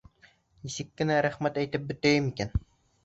[0.67, 2.57] Нисек кенә рәхмәт әйтеп бөтәйем икән?